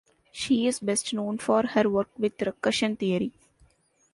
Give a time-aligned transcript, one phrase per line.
[0.31, 3.33] She is best known for her work with recursion theory.